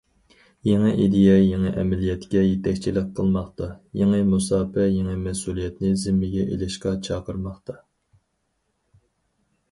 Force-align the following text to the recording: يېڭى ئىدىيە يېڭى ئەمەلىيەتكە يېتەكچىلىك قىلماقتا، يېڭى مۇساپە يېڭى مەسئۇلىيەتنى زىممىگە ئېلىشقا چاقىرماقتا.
يېڭى 0.67 0.91
ئىدىيە 1.01 1.33
يېڭى 1.39 1.71
ئەمەلىيەتكە 1.81 2.39
يېتەكچىلىك 2.45 3.11
قىلماقتا، 3.19 3.67
يېڭى 4.01 4.21
مۇساپە 4.29 4.85
يېڭى 4.93 5.17
مەسئۇلىيەتنى 5.25 5.91
زىممىگە 6.05 6.47
ئېلىشقا 6.55 6.95
چاقىرماقتا. 7.09 7.77